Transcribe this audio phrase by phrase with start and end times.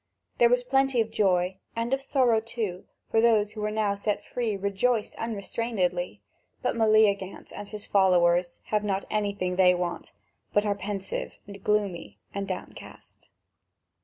[0.39, 4.57] There was plenty of joy, and of sorrow too; those who were now set free
[4.57, 6.21] rejoiced unrestrainedly;
[6.63, 10.11] but Meleagant and his followers have not anything they want,
[10.53, 13.29] but are pensive, gloomy, and downcast.